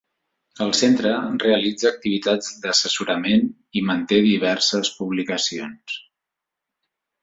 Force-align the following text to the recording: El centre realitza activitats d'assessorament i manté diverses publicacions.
El 0.65 0.71
centre 0.77 1.11
realitza 1.43 1.91
activitats 1.91 2.49
d'assessorament 2.65 3.47
i 3.83 3.87
manté 3.93 4.23
diverses 4.33 4.95
publicacions. 5.01 6.05